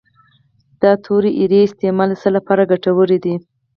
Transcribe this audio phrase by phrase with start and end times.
[0.81, 3.35] د تورې اریړې استعمال د څه لپاره ګټور دی؟